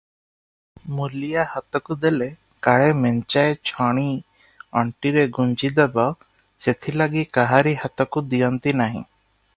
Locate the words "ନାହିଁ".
8.83-9.03